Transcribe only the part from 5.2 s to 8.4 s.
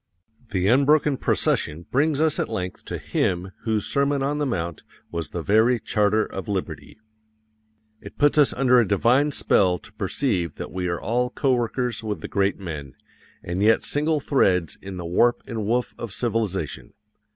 the very charter of liberty. It puts